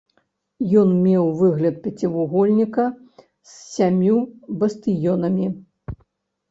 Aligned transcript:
Ён 0.83 0.93
меў 1.07 1.25
выгляд 1.41 1.75
пяцівугольніка 1.83 2.87
з 3.51 3.55
сямю 3.75 4.17
бастыёнамі. 4.65 5.45